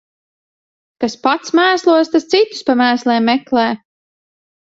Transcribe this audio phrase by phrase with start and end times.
[1.03, 3.67] Kas pats mēslos, tas citus pa mēsliem meklē.